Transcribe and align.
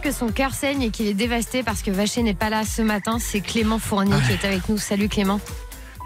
que 0.00 0.12
son 0.12 0.28
cœur 0.28 0.54
saigne 0.54 0.82
et 0.82 0.90
qu'il 0.90 1.06
est 1.06 1.14
dévasté 1.14 1.62
parce 1.62 1.82
que 1.82 1.90
Vacher 1.90 2.22
n'est 2.22 2.34
pas 2.34 2.50
là 2.50 2.64
ce 2.64 2.82
matin. 2.82 3.18
C'est 3.20 3.40
Clément 3.40 3.78
Fournier 3.78 4.16
qui 4.26 4.32
est 4.32 4.46
avec 4.46 4.68
nous. 4.68 4.78
Salut 4.78 5.08
Clément. 5.08 5.40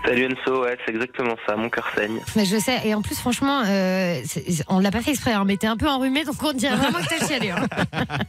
Salut 0.04 0.26
Enso, 0.32 0.62
ouais, 0.62 0.78
c'est 0.86 0.92
exactement 0.94 1.34
ça, 1.46 1.54
mon 1.56 1.68
cœur 1.68 1.86
saigne. 1.94 2.18
Mais 2.36 2.44
je 2.46 2.56
sais, 2.58 2.80
et 2.86 2.94
en 2.94 3.02
plus, 3.02 3.18
franchement, 3.18 3.62
euh, 3.66 4.20
on 4.68 4.78
l'a 4.78 4.90
pas 4.90 5.02
fait 5.02 5.10
exprès, 5.10 5.32
hein, 5.32 5.44
mais 5.44 5.56
t'es 5.56 5.66
un 5.66 5.76
peu 5.76 5.86
enrhumé, 5.88 6.24
donc 6.24 6.36
on 6.42 6.52
dirait 6.52 6.76
vraiment 6.76 6.98
que 7.00 7.08
t'as 7.08 7.26
chialé. 7.26 7.50
hein. 7.50 7.66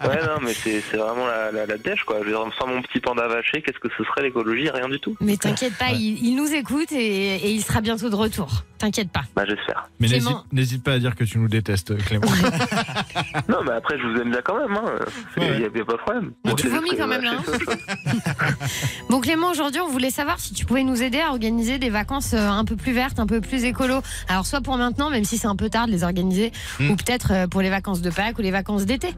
Ouais, 0.06 0.20
non, 0.26 0.40
mais 0.42 0.54
c'est 0.54 0.82
c'est 0.90 0.98
vraiment 0.98 1.26
la, 1.28 1.52
la, 1.52 1.66
la 1.68 1.78
dèche, 1.78 2.04
quoi. 2.04 2.18
Je 2.20 2.26
veux 2.26 2.32
dire, 2.32 2.42
sans 2.60 2.68
mon 2.68 2.82
petit 2.82 3.00
panda 3.00 3.28
vaché, 3.28 3.62
qu'est-ce 3.62 3.80
que 3.80 3.88
ce 3.98 4.04
serait 4.04 4.24
l'écologie 4.24 4.70
Rien 4.70 4.90
du 4.90 5.00
tout. 5.00 5.16
Mais 5.22 5.38
t'inquiète 5.38 5.78
pas, 5.78 5.92
il, 5.92 6.26
il 6.26 6.36
nous 6.36 6.52
écoute 6.54 6.92
et, 6.92 7.36
et 7.36 7.52
il 7.52 7.62
sera 7.64 7.82
bientôt 7.82 8.10
de 8.10 8.16
retour. 8.16 8.64
T'inquiète 8.80 9.12
pas. 9.12 9.22
Bah, 9.36 9.44
j'espère. 9.48 9.90
Mais 10.00 10.08
n'hésite- 10.52 10.84
pas 10.84 10.94
à 10.94 11.00
dire 11.00 11.16
que 11.16 11.24
tu 11.26 11.38
nous 11.38 11.48
détestes, 11.50 11.96
Clément. 12.06 12.28
Non, 13.50 13.58
mais 13.66 13.72
après, 13.74 13.98
je 14.00 14.08
vous 14.08 14.18
aime 14.22 14.32
bien 14.32 14.42
quand 14.44 14.58
même, 14.58 14.76
hein. 14.78 14.92
Il 15.38 15.44
Ouais. 15.44 15.60
n'y 15.60 15.66
a, 15.66 15.70
pas 15.70 15.94
de 15.94 15.98
problème. 15.98 16.32
Bon, 16.46 16.56
tu 16.56 16.68
vomis 16.68 16.96
quand 16.98 17.08
même, 17.08 17.22
là, 17.24 17.34
chose. 17.46 17.58
Bon 19.10 19.20
Clément, 19.22 19.52
aujourd'hui, 19.52 19.82
on 19.82 19.88
voulait 19.90 20.10
savoir 20.12 20.40
si 20.40 20.54
tu 20.54 20.66
pouvais 20.66 20.84
nous 20.84 21.02
aider 21.04 21.20
à 21.20 21.30
organiser 21.30 21.59
des 21.60 21.90
vacances 21.90 22.34
euh, 22.34 22.48
un 22.50 22.64
peu 22.66 22.76
plus 22.76 22.94
vertes, 22.94 23.20
un 23.20 23.28
peu 23.28 23.42
plus 23.42 23.66
écolo. 23.66 24.02
Alors 24.30 24.46
soit 24.46 24.62
pour 24.62 24.78
maintenant, 24.78 25.10
même 25.10 25.26
si 25.26 25.38
c'est 25.38 25.48
un 25.48 25.56
peu 25.56 25.70
tard 25.70 25.88
de 25.88 25.92
les 25.92 26.04
organiser, 26.04 26.52
Mm. 26.80 26.92
ou 26.92 26.96
peut-être 26.96 27.32
euh, 27.34 27.48
pour 27.48 27.62
les 27.62 27.70
vacances 27.70 28.02
de 28.02 28.10
Pâques 28.10 28.38
ou 28.40 28.42
les 28.42 28.52
vacances 28.52 28.86
d'été. 28.86 29.10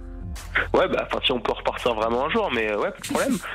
Ouais, 0.74 0.88
bah, 0.88 1.06
enfin, 1.08 1.20
si 1.26 1.32
on 1.32 1.40
peut 1.40 1.52
repartir 1.52 1.94
vraiment 1.94 2.26
un 2.26 2.30
jour, 2.30 2.50
mais 2.54 2.72
euh, 2.72 2.78
ouais, 2.80 2.92
pas 2.92 2.98
de 3.00 3.08
problème. 3.08 3.38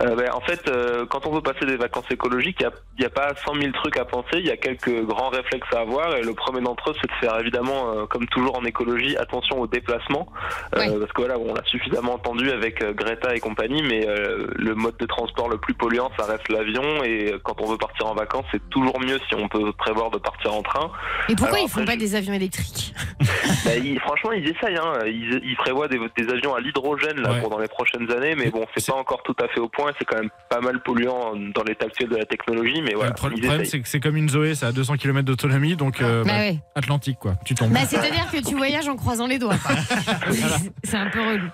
Euh, 0.00 0.14
bah, 0.14 0.24
en 0.34 0.40
fait, 0.40 0.68
euh, 0.68 1.06
quand 1.06 1.26
on 1.26 1.32
veut 1.32 1.40
passer 1.40 1.66
des 1.66 1.76
vacances 1.76 2.04
écologiques, 2.10 2.58
il 2.60 2.66
n'y 2.66 3.04
a, 3.04 3.04
y 3.04 3.04
a 3.06 3.10
pas 3.10 3.34
100 3.44 3.54
000 3.54 3.72
trucs 3.72 3.96
à 3.98 4.04
penser, 4.04 4.34
il 4.34 4.46
y 4.46 4.50
a 4.50 4.56
quelques 4.56 5.04
grands 5.04 5.28
réflexes 5.28 5.66
à 5.74 5.80
avoir, 5.80 6.14
et 6.16 6.22
le 6.22 6.34
premier 6.34 6.60
d'entre 6.60 6.90
eux, 6.90 6.94
c'est 7.00 7.08
de 7.10 7.14
faire 7.20 7.38
évidemment, 7.40 7.90
euh, 7.92 8.06
comme 8.06 8.26
toujours 8.28 8.56
en 8.56 8.64
écologie, 8.64 9.16
attention 9.16 9.60
aux 9.60 9.66
déplacements, 9.66 10.28
Euh, 10.74 10.78
Ouais. 10.78 10.98
parce 10.98 11.12
que 11.12 11.22
voilà, 11.22 11.38
on 11.38 11.52
l'a 11.54 11.64
suffisamment 11.64 12.14
entendu 12.14 12.50
avec 12.50 12.82
euh, 12.82 12.92
Greta 12.92 13.34
et 13.34 13.40
compagnie, 13.40 13.82
mais 13.82 14.06
euh, 14.08 14.46
le 14.54 14.74
mode 14.74 14.96
de 14.98 15.06
transport 15.06 15.48
le 15.48 15.58
plus 15.58 15.74
polluant, 15.74 16.10
ça 16.18 16.26
reste 16.26 16.48
l'avion, 16.48 17.02
et 17.02 17.34
quand 17.42 17.60
on 17.60 17.66
veut 17.66 17.78
partir 17.78 18.06
en 18.06 18.14
vacances, 18.14 18.44
c'est 18.52 18.68
toujours 18.70 19.00
mieux 19.00 19.18
si 19.28 19.34
on 19.34 19.48
peut 19.48 19.72
prévoir 19.72 20.10
de 20.10 20.18
partir 20.18 20.54
en 20.54 20.62
train. 20.62 20.90
Et 21.28 21.34
pourquoi 21.34 21.56
Alors 21.56 21.66
ils 21.66 21.70
font 21.70 21.80
après, 21.80 21.86
pas 21.96 21.98
je- 21.98 22.04
des 22.04 22.14
avions 22.14 22.34
électriques? 22.34 22.94
Bah, 23.68 23.76
ils- 23.76 24.00
franchement, 24.00 24.32
ils 24.32 24.48
essayent. 24.48 24.76
Hein. 24.76 24.92
Ils, 25.06 25.40
ils 25.44 25.56
prévoient 25.56 25.88
des, 25.88 25.98
des 26.16 26.28
avions 26.32 26.54
à 26.54 26.60
l'hydrogène 26.60 27.20
là 27.20 27.32
Ouais. 27.32 27.40
pour 27.40 27.50
dans 27.50 27.58
les 27.58 27.68
prochaines 27.68 28.10
années, 28.10 28.34
mais 28.36 28.50
bon, 28.50 28.64
c'est 28.76 28.86
pas 28.86 28.96
encore 28.98 29.22
tout 29.22 29.36
à 29.42 29.48
fait 29.48 29.60
au 29.60 29.68
point. 29.68 29.92
C'est 29.98 30.04
quand 30.04 30.16
même 30.18 30.30
pas 30.48 30.60
mal 30.60 30.80
polluant 30.82 31.32
dans 31.54 31.62
l'état 31.64 31.86
actuel 31.86 32.08
de 32.08 32.16
la 32.16 32.24
technologie, 32.24 32.80
mais 32.82 32.94
voilà. 32.94 33.10
le 33.10 33.14
pro- 33.14 33.28
ils 33.34 33.40
problème, 33.42 33.64
c'est 33.64 33.80
que 33.80 33.88
c'est 33.88 34.00
comme 34.00 34.16
une 34.16 34.28
Zoé, 34.28 34.54
ça 34.54 34.68
a 34.68 34.72
200 34.72 34.96
km 34.96 35.24
d'autonomie, 35.26 35.76
donc 35.76 36.00
euh, 36.00 36.24
Bah 36.24 36.30
bah, 36.32 36.38
ouais. 36.38 36.58
Atlantique, 36.74 37.18
quoi. 37.20 37.34
Tu 37.44 37.54
tombes. 37.54 37.70
Bah 37.72 37.80
c'est-à-dire 37.86 38.30
que 38.32 38.38
tu 38.46 38.54
voyages 38.54 38.88
en 38.88 38.96
croisant 38.96 39.26
les 39.26 39.38
doigts. 39.38 39.54
c'est 40.84 40.96
un 40.96 41.10
peu 41.10 41.20
relou. 41.20 41.48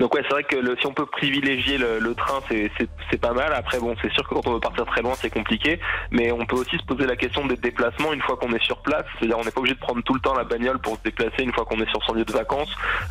Donc 0.00 0.14
ouais, 0.14 0.22
c'est 0.22 0.30
vrai 0.32 0.44
que 0.44 0.56
le- 0.56 0.76
si 0.80 0.86
on 0.86 0.92
peut 0.92 1.06
privilégier 1.06 1.78
le, 1.78 1.98
le 1.98 2.14
train, 2.14 2.40
c'est- 2.48 2.70
pas 3.20 3.32
mal. 3.32 3.52
Après, 3.54 3.78
bon, 3.80 3.94
c'est 4.02 4.12
sûr 4.12 4.28
que 4.28 4.34
quand 4.34 4.46
on 4.46 4.52
veut 4.54 4.60
partir 4.60 4.84
très 4.84 5.00
loin, 5.00 5.14
c'est 5.14 5.30
compliqué, 5.30 5.80
mais 6.10 6.30
on 6.32 6.44
peut 6.44 6.56
aussi 6.56 6.76
se 6.76 6.84
poser 6.84 7.06
la 7.06 7.16
question 7.16 7.46
des 7.46 7.56
déplacements 7.56 8.12
une 8.12 8.20
fois 8.20 8.36
qu'on 8.36 8.52
est 8.52 8.62
sur 8.62 8.76
place. 8.82 9.04
C'est-à-dire, 9.18 9.38
on 9.38 9.44
n'est 9.44 9.50
pas 9.50 9.60
obligé 9.60 9.74
de 9.74 9.80
prendre 9.80 10.02
tout 10.02 10.12
le 10.12 10.20
temps 10.20 10.34
la 10.34 10.44
bagnole 10.44 10.78
pour 10.80 10.96
se 10.96 11.02
déplacer 11.02 11.42
une 11.42 11.52
fois 11.54 11.64
qu'on 11.64 11.80
est 11.80 11.88
sur 11.88 12.02
son 12.04 12.12
lieu 12.12 12.24
de 12.26 12.32
vacances. 12.32 12.70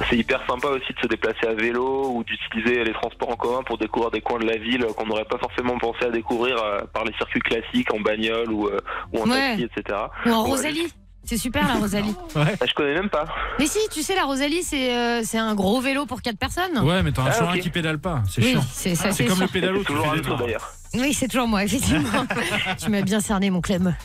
C'est 0.09 0.16
hyper 0.17 0.45
sympa 0.47 0.67
aussi 0.67 0.94
de 0.94 1.00
se 1.02 1.08
déplacer 1.08 1.47
à 1.47 1.53
vélo 1.53 2.11
ou 2.14 2.23
d'utiliser 2.23 2.83
les 2.83 2.94
transports 2.94 3.30
en 3.31 3.36
commun 3.36 3.64
pour 3.64 3.77
découvrir 3.80 4.11
des 4.11 4.22
coins 4.22 4.39
de 4.39 4.45
la 4.45 4.58
ville 4.58 4.86
qu'on 4.95 5.08
n'aurait 5.08 5.25
pas 5.25 5.39
forcément 5.39 5.77
pensé 5.80 6.05
à 6.05 6.09
découvrir 6.09 6.61
euh, 6.64 6.81
par 6.94 7.03
les 7.03 7.14
circuits 7.14 7.42
classiques 7.42 7.92
en 7.94 7.99
bagnole 7.99 8.52
ou, 8.52 8.67
euh, 8.67 8.77
ou 9.11 9.22
en 9.23 9.30
Ouais. 9.30 9.58
taxi, 9.58 9.64
etc. 9.75 9.97
Ou 10.27 10.30
en. 10.30 10.44
Rosalie. 10.44 10.94
C'est 11.26 11.38
super 11.38 11.68
la 11.68 11.76
Rosalie. 11.76 12.16
Ah, 12.36 12.66
je 12.68 12.73
connais 12.73 12.94
même 12.94 13.09
pas. 13.09 13.26
Mais 13.59 13.66
si, 13.68 13.80
tu 13.92 14.02
sais, 14.04 14.16
la 14.16 14.23
Rosalie, 14.26 14.62
c'est 14.64 14.95
euh, 14.95 15.22
c'est 15.23 15.38
un 15.38 15.55
gros 15.55 15.80
vélo 15.82 16.05
pour 16.05 16.22
quatre 16.22 16.38
personnes. 16.38 16.77
Ouais, 16.83 17.02
mais 17.04 17.11
t'en 17.11 17.23
as 17.26 17.30
Ah, 17.30 17.33
toujours 17.33 17.49
ok. 17.49 17.55
un 17.55 17.60
qui 17.60 17.70
pédale 17.70 17.99
pas. 17.99 18.22
C'est 18.30 18.42
Oui, 18.44 18.52
chiant. 18.52 18.64
c'est 18.72 18.95
ça. 18.95 19.05
C'est 19.11 19.23
c'est 19.23 19.26
comme 19.26 19.38
sûr. 19.38 19.45
le 19.45 19.52
pédalo, 19.52 19.83
toujours 19.83 20.05
fais 20.05 20.10
un 20.11 20.16
des 20.16 20.22
tours. 20.22 20.38
d'ailleurs. 20.38 20.72
Oui, 20.98 21.14
c'est 21.14 21.28
toujours 21.28 21.48
moi, 21.48 21.64
effectivement. 21.64 22.26
tu 22.82 22.89
m'as 22.89 23.02
bien 23.02 23.20
cerné, 23.20 23.50
mon 23.50 23.61
Clem. 23.61 23.95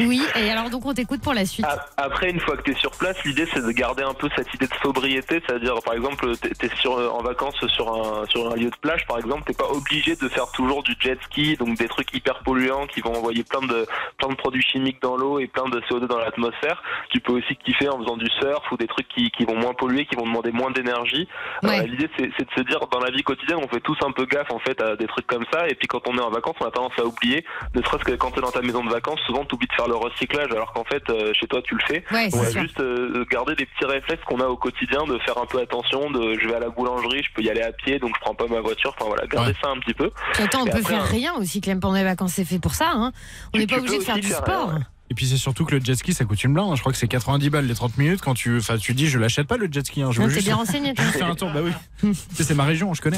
Oui, 0.00 0.22
et 0.36 0.50
alors 0.50 0.70
donc 0.70 0.84
on 0.86 0.94
t'écoute 0.94 1.20
pour 1.20 1.34
la 1.34 1.44
suite. 1.44 1.64
A- 1.66 1.86
Après, 1.96 2.30
une 2.30 2.40
fois 2.40 2.56
que 2.56 2.62
tu 2.62 2.72
es 2.72 2.74
sur 2.74 2.90
place, 2.92 3.16
l'idée 3.24 3.46
c'est 3.52 3.64
de 3.64 3.70
garder 3.72 4.02
un 4.02 4.14
peu 4.14 4.28
cette 4.36 4.52
idée 4.54 4.66
de 4.66 4.74
sobriété, 4.82 5.42
c'est-à-dire 5.46 5.74
par 5.84 5.94
exemple, 5.94 6.30
tu 6.38 6.66
es 6.66 6.70
sur, 6.76 6.92
en 7.14 7.22
vacances 7.22 7.54
sur 7.68 7.88
un, 7.94 8.26
sur 8.26 8.50
un 8.52 8.56
lieu 8.56 8.70
de 8.70 8.76
plage, 8.80 9.06
par 9.06 9.18
exemple, 9.18 9.42
t'es 9.46 9.54
pas 9.54 9.68
obligé 9.70 10.16
de 10.16 10.28
faire 10.28 10.50
toujours 10.52 10.82
du 10.82 10.94
jet 11.00 11.18
ski, 11.24 11.56
donc 11.56 11.76
des 11.78 11.88
trucs 11.88 12.12
hyper 12.14 12.38
polluants 12.42 12.86
qui 12.86 13.00
vont 13.00 13.14
envoyer 13.14 13.44
plein 13.44 13.60
de, 13.66 13.86
plein 14.18 14.28
de 14.28 14.34
produits 14.34 14.62
chimiques 14.62 15.00
dans 15.02 15.16
l'eau 15.16 15.38
et 15.38 15.46
plein 15.46 15.68
de 15.68 15.80
CO2 15.80 16.06
dans 16.06 16.18
l'atmosphère. 16.18 16.82
Tu 17.10 17.20
peux 17.20 17.32
aussi 17.32 17.56
kiffer 17.56 17.88
en 17.88 17.98
faisant 17.98 18.16
du 18.16 18.28
surf 18.40 18.70
ou 18.72 18.76
des 18.76 18.86
trucs 18.86 19.08
qui, 19.08 19.30
qui 19.30 19.44
vont 19.44 19.56
moins 19.56 19.74
polluer, 19.74 20.06
qui 20.06 20.16
vont 20.16 20.24
demander 20.26 20.52
moins 20.52 20.70
d'énergie. 20.70 21.28
Ouais. 21.62 21.80
Euh, 21.80 21.86
l'idée 21.86 22.08
c'est 22.18 22.30
c'est 22.36 22.44
de 22.46 22.50
se 22.56 22.62
dire, 22.68 22.80
dans 22.90 23.00
la 23.00 23.10
vie 23.10 23.22
quotidienne, 23.22 23.58
on 23.62 23.68
fait 23.68 23.80
tous 23.80 23.96
un 24.04 24.12
peu 24.12 24.24
gaffe 24.26 24.50
en 24.50 24.58
fait 24.58 24.80
à 24.82 24.96
des 24.96 25.06
trucs 25.06 25.26
comme 25.26 25.44
ça, 25.52 25.66
et 25.68 25.74
puis 25.74 25.86
quand 25.88 26.06
on 26.08 26.16
est 26.16 26.20
en 26.20 26.30
vacances, 26.30 26.37
on 26.60 26.66
a 26.66 26.70
tendance 26.70 26.92
à 26.98 27.04
oublier, 27.04 27.44
ne 27.74 27.82
serait-ce 27.82 28.04
que 28.04 28.12
quand 28.12 28.30
tu 28.30 28.38
es 28.38 28.42
dans 28.42 28.50
ta 28.50 28.62
maison 28.62 28.84
de 28.84 28.90
vacances, 28.90 29.20
souvent 29.26 29.44
tu 29.44 29.54
oublies 29.54 29.66
de 29.68 29.72
faire 29.74 29.88
le 29.88 29.96
recyclage, 29.96 30.50
alors 30.52 30.72
qu'en 30.72 30.84
fait, 30.84 31.02
euh, 31.10 31.32
chez 31.34 31.46
toi, 31.46 31.60
tu 31.62 31.74
le 31.74 31.80
fais. 31.86 32.04
Ouais, 32.12 32.28
On 32.32 32.42
va 32.42 32.50
juste 32.50 32.80
euh, 32.80 33.24
garder 33.30 33.54
des 33.54 33.66
petits 33.66 33.84
réflexes 33.84 34.22
qu'on 34.24 34.40
a 34.40 34.46
au 34.46 34.56
quotidien, 34.56 35.04
de 35.04 35.18
faire 35.20 35.38
un 35.38 35.46
peu 35.46 35.60
attention, 35.60 36.10
de 36.10 36.38
je 36.38 36.48
vais 36.48 36.54
à 36.54 36.60
la 36.60 36.68
boulangerie, 36.68 37.22
je 37.22 37.32
peux 37.34 37.42
y 37.42 37.50
aller 37.50 37.62
à 37.62 37.72
pied, 37.72 37.98
donc 37.98 38.12
je 38.16 38.20
prends 38.20 38.34
pas 38.34 38.46
ma 38.46 38.60
voiture. 38.60 38.94
Enfin 38.98 39.06
voilà, 39.08 39.26
garder 39.26 39.50
Ouais. 39.50 39.56
ça 39.62 39.68
un 39.70 39.78
petit 39.78 39.94
peu. 39.94 40.10
Attends, 40.38 40.62
on 40.62 40.66
Et 40.66 40.70
peut 40.70 40.78
après, 40.78 40.94
faire 40.94 41.02
euh, 41.02 41.06
rien 41.10 41.34
aussi, 41.34 41.60
Clem, 41.60 41.80
pendant 41.80 41.94
les 41.96 42.04
vacances. 42.04 42.32
C'est 42.34 42.44
fait 42.44 42.58
pour 42.58 42.74
ça. 42.74 42.90
Hein. 42.92 43.12
On 43.54 43.58
n'est 43.58 43.66
pas 43.66 43.78
obligé 43.78 43.98
de 43.98 44.02
faire 44.02 44.16
du 44.16 44.28
sport. 44.28 44.68
rien, 44.68 44.76
ouais. 44.78 44.82
Et 45.10 45.14
puis 45.14 45.26
c'est 45.26 45.36
surtout 45.38 45.64
que 45.64 45.74
le 45.74 45.80
jet 45.84 45.94
ski 45.94 46.12
ça 46.12 46.24
coûte 46.24 46.42
une 46.44 46.52
blinde. 46.52 46.68
hein. 46.70 46.74
Je 46.76 46.80
crois 46.80 46.92
que 46.92 46.98
c'est 46.98 47.08
90 47.08 47.48
balles 47.50 47.66
les 47.66 47.74
30 47.74 47.96
minutes 47.98 48.20
quand 48.20 48.34
tu, 48.34 48.58
enfin, 48.58 48.76
tu 48.76 48.92
dis 48.94 49.08
je 49.08 49.18
l'achète 49.18 49.46
pas 49.46 49.56
le 49.56 49.68
jet 49.70 49.84
ski. 49.86 50.02
hein. 50.02 50.10
Je 50.12 50.20
veux 50.20 50.28
juste, 50.28 50.44
bien 50.44 50.56
renseigné, 50.56 50.92
juste 50.96 51.10
faire 51.18 51.26
un 51.30 51.34
tour. 51.34 51.50
Bah 51.52 51.60
oui. 51.62 51.72
Tu 52.00 52.14
sais, 52.36 52.44
c'est 52.44 52.54
ma 52.54 52.64
région, 52.64 52.94
je 52.94 53.02
connais. 53.02 53.16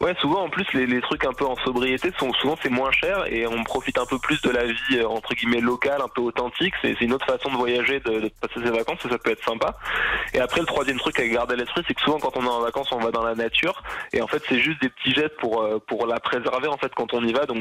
Ouais, 0.00 0.14
souvent 0.20 0.44
en 0.44 0.48
plus 0.50 0.64
les, 0.74 0.86
les 0.86 1.00
trucs 1.00 1.24
un 1.24 1.32
peu 1.32 1.44
en 1.44 1.54
sobriété 1.64 2.10
sont 2.18 2.32
souvent 2.40 2.56
c'est 2.62 2.70
moins 2.70 2.90
cher 2.90 3.24
et 3.32 3.46
on 3.46 3.62
profite 3.64 3.98
un 3.98 4.06
peu 4.06 4.18
plus 4.18 4.40
de 4.42 4.50
la 4.50 4.64
vie 4.64 4.74
euh, 4.98 5.06
entre 5.08 5.34
guillemets 5.34 5.60
locale, 5.60 6.00
un 6.02 6.08
peu 6.14 6.22
authentique. 6.22 6.74
C'est 6.82 6.94
c'est 6.98 7.04
une 7.04 7.12
autre 7.12 7.26
façon 7.26 7.50
de 7.52 7.56
voyager, 7.56 8.00
de, 8.00 8.20
de 8.20 8.30
passer 8.40 8.64
ses 8.64 8.70
vacances 8.70 8.98
et 9.04 9.08
ça 9.08 9.18
peut 9.18 9.30
être 9.30 9.44
sympa. 9.44 9.76
Et 10.34 10.40
après 10.40 10.60
le 10.60 10.66
troisième 10.66 10.98
truc 10.98 11.18
à 11.20 11.26
garder 11.28 11.54
à 11.54 11.56
l'esprit, 11.58 11.82
c'est 11.86 11.94
que 11.94 12.00
souvent 12.00 12.18
quand 12.18 12.36
on 12.36 12.44
est 12.44 12.48
en 12.48 12.60
vacances, 12.62 12.88
on 12.92 12.98
va 12.98 13.10
dans 13.10 13.22
la 13.24 13.34
nature 13.34 13.82
et 14.12 14.20
en 14.22 14.26
fait 14.26 14.42
c'est 14.48 14.60
juste 14.60 14.80
des 14.82 14.88
petits 14.88 15.12
gestes 15.14 15.36
pour 15.38 15.60
euh, 15.62 15.78
pour 15.86 16.06
la 16.06 16.18
préserver 16.18 16.68
en 16.68 16.76
fait 16.78 16.92
quand 16.96 17.12
on 17.14 17.22
y 17.24 17.32
va. 17.32 17.46
Donc 17.46 17.58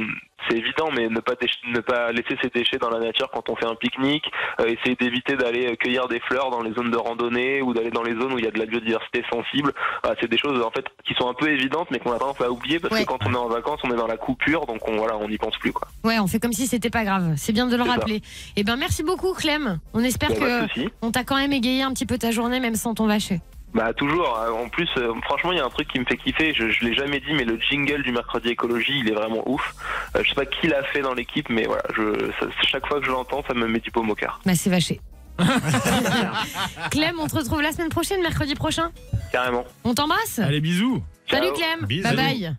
c'est 0.50 0.57
évident, 0.57 0.90
mais 0.96 1.09
ne 1.09 1.19
pas 1.19 1.34
ne 1.68 1.80
pas 1.80 2.12
laisser 2.12 2.38
ses 2.42 2.50
déchets 2.50 2.78
dans 2.78 2.90
la 2.90 3.00
nature 3.00 3.30
quand 3.34 3.50
on 3.50 3.56
fait 3.56 3.65
un 3.66 3.76
pique-nique. 3.76 4.26
euh, 4.62 4.66
essayer 4.68 4.96
d'éviter 4.96 5.36
d'aller 5.36 5.76
cueillir 5.78 6.08
des 6.08 6.20
fleurs 6.22 6.50
dans 6.52 6.62
les 6.62 6.74
zones 6.74 6.92
de 6.92 6.98
randonnée 6.98 7.62
ou 7.62 7.74
d'aller 7.74 7.92
dans 7.92 8.03
les 8.03 8.14
zones 8.14 8.34
où 8.34 8.40
il 8.40 8.46
y 8.46 8.48
a 8.48 8.52
de 8.52 8.59
la 8.59 8.66
biodiversité 8.66 9.24
sensible. 9.31 9.74
C'est 10.22 10.30
des 10.30 10.38
choses 10.38 10.62
en 10.64 10.72
fait 10.72 10.86
qui 11.06 11.14
sont 11.16 11.28
un 11.30 11.34
peu 11.34 11.50
évidentes, 11.50 11.88
mais 11.92 12.00
qu'on 12.00 12.12
a 12.14 12.20
tendance 12.20 12.40
à 12.42 12.50
oublier 12.50 12.80
parce 12.80 12.94
Ouais. 12.94 13.02
que 13.04 13.08
quand 13.08 13.20
on 13.25 13.34
est 13.34 13.38
en 13.38 13.48
vacances, 13.50 13.80
on 13.84 13.92
est 13.92 13.98
dans 13.98 14.08
la 14.08 14.18
coupure, 14.18 14.66
donc 14.66 14.88
on 14.88 14.96
voilà, 14.98 15.18
on 15.18 15.28
n'y 15.28 15.38
pense 15.38 15.58
plus 15.58 15.74
quoi. 15.74 15.88
Ouais, 16.04 16.20
on 16.20 16.28
fait 16.28 16.40
comme 16.40 16.54
si 16.54 16.68
c'était 16.68 16.90
pas 16.90 17.04
grave. 17.04 17.34
C'est 17.38 17.52
bien 17.54 17.68
de 17.68 17.75
le 17.75 17.84
ça. 17.84 17.92
rappeler. 17.92 18.22
Eh 18.56 18.64
ben, 18.64 18.75
merci 18.78 19.04
beaucoup, 19.04 19.34
Clem. 19.34 19.80
On 19.94 20.02
espère 20.04 20.30
pas 20.30 20.68
que 20.68 20.81
on 21.02 21.12
t'a 21.12 21.24
quand 21.24 21.36
même 21.38 21.52
égayé 21.54 21.81
un 21.84 21.92
petit 21.92 22.06
peu 22.06 22.18
ta 22.18 22.31
journée, 22.31 22.59
même 22.59 22.75
sans 22.75 22.94
ton 22.94 23.08
vacher. 23.08 23.42
Bah 23.75 23.94
toujours. 23.94 24.36
euh, 24.40 24.52
En 24.52 24.69
plus, 24.69 24.90
euh, 24.97 25.13
franchement, 25.25 25.52
il 25.52 25.58
y 25.58 25.62
a 25.62 25.66
un 25.66 25.69
truc 25.69 25.88
qui 25.90 26.00
me 26.00 26.06
fait 26.06 26.18
kiffer. 26.18 26.53
Je, 26.56 26.69
je 26.69 26.84
l'ai 26.86 26.94
jamais 26.96 27.19
dit, 27.19 27.34
mais 27.34 27.44
le 27.44 27.59
jingle 27.59 28.02
du 28.03 28.12
mercredi 28.12 28.50
écologie, 28.50 28.97
il 29.00 29.09
est 29.09 29.13
vraiment 29.13 29.44
ouf. 29.47 29.75
Euh, 30.16 30.24
je 30.24 30.30
sais 30.30 30.36
pas 30.36 30.46
qui 30.46 30.68
l'a 30.68 30.81
fait 30.86 31.02
dans 31.02 31.13
l'équipe, 31.13 31.50
mais 31.50 31.66
voilà, 31.66 31.84
je, 31.96 32.31
ça- 32.40 32.47
chaque 32.72 32.88
fois 32.88 33.00
que 33.02 33.06
je 33.06 33.12
l'entends, 33.12 33.44
ça 33.47 33.53
me 33.53 33.68
met 33.68 33.80
du 33.81 33.91
paume 33.91 34.09
au 34.09 34.16
cœur. 34.16 34.40
Bah, 34.46 34.56
c'est 34.56 34.69
vaché. 34.69 35.02
Clem, 36.91 37.16
on 37.19 37.28
te 37.28 37.36
retrouve 37.36 37.62
la 37.62 37.72
semaine 37.74 37.90
prochaine, 37.90 38.22
mercredi 38.22 38.56
prochain? 38.56 38.91
Carrément. 39.34 39.66
On 39.84 39.94
t'embrasse? 39.94 40.40
Allez, 40.40 40.62
bisous. 40.62 41.03
Salut 41.30 41.47
Ciao. 41.47 41.56
Clem. 41.56 41.86
Bisous. 41.88 42.03
Bye 42.03 42.16
bye. 42.16 42.56